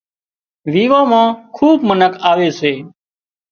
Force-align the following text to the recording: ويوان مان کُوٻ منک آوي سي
ويوان 0.73 1.05
مان 1.11 1.27
کُوٻ 1.55 1.79
منک 1.87 2.13
آوي 2.31 2.49
سي 2.59 2.73